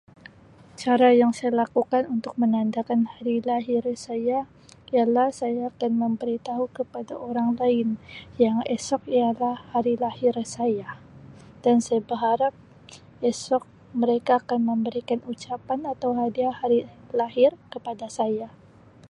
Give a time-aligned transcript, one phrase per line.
[0.81, 4.39] Cara yang saya lakukan untuk menandakan hari lahir saya
[4.93, 7.87] ialah saya akan memberitahu kepada orang lain
[8.45, 10.89] yang esok ialah hari lahir saya
[11.63, 12.53] dan saya berharap
[13.31, 13.63] esok
[14.01, 16.79] mereka akan memberikan ucapan atau hadiah hari
[17.19, 18.47] lahir kepada saya.